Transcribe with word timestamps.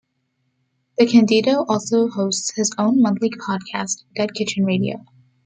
DeCandido 0.99 1.63
also 1.69 2.07
hosts 2.09 2.53
his 2.55 2.71
own 2.79 3.03
monthly 3.03 3.29
podcast, 3.29 4.03
Dead 4.15 4.33
Kitchen 4.33 4.65
Radio. 4.65 5.05